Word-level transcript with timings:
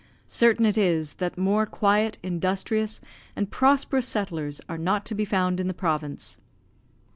Certain 0.25 0.65
it 0.65 0.79
is, 0.79 1.13
that 1.21 1.37
more 1.37 1.67
quiet, 1.67 2.17
industrious, 2.23 3.01
and 3.35 3.51
prosperous 3.51 4.07
settlers, 4.07 4.59
are 4.67 4.79
not 4.79 5.05
to 5.05 5.13
be 5.13 5.25
found 5.25 5.59
in 5.59 5.67
the 5.67 5.75
Province. 5.75 6.39